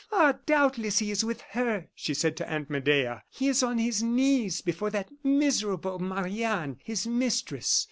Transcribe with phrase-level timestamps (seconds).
[0.11, 0.39] "Ah!
[0.47, 3.21] doubtless he is with her," she said to Aunt Medea.
[3.29, 7.79] "He is on his knees before that miserable Marie Anne his mistress."